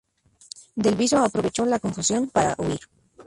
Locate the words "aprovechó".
1.19-1.63